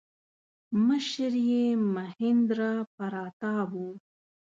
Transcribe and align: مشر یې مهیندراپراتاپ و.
مشر 0.87 1.33
یې 1.49 1.65
مهیندراپراتاپ 1.95 3.69
و. 3.81 3.83